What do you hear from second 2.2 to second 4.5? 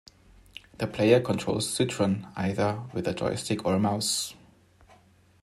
either with a joystick or a mouse.